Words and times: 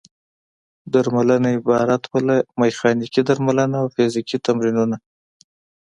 درملنه 0.93 1.49
عبارت 1.57 2.03
وه 2.07 2.21
له: 2.27 2.35
میخانیکي 2.59 3.21
درملنه 3.29 3.77
او 3.81 3.87
فزیکي 3.95 4.37
تمرینونه. 4.47 4.97